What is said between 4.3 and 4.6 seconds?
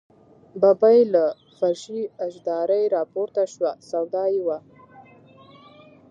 یې وه.